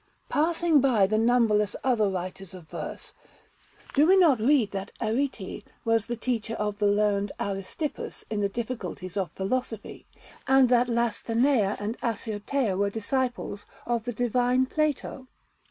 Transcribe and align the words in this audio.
Passing 0.29 0.81
by 0.81 1.05
the 1.05 1.19
numberless 1.19 1.75
other 1.83 2.09
writers 2.09 2.55
of 2.55 2.67
verse, 2.67 3.13
do 3.93 4.07
we 4.07 4.17
not 4.17 4.39
read 4.39 4.71
that 4.71 4.91
Arete 4.99 5.63
was 5.85 6.07
the 6.07 6.15
teacher 6.15 6.55
of 6.55 6.79
the 6.79 6.87
learned 6.87 7.31
Aristippus 7.39 8.25
in 8.31 8.39
the 8.39 8.49
difficulties 8.49 9.15
of 9.15 9.29
philosophy, 9.33 10.07
and 10.47 10.69
that 10.69 10.87
Lastheneia 10.87 11.77
and 11.79 11.99
Assiotea 12.01 12.75
were 12.75 12.89
disciples 12.89 13.67
of 13.85 14.05
the 14.05 14.13
divine 14.13 14.65
Plato? 14.65 15.27